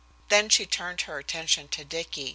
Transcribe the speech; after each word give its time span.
Then 0.29 0.49
she 0.49 0.65
turned 0.65 1.01
her 1.01 1.19
attention 1.19 1.67
to 1.67 1.85
Dicky. 1.85 2.29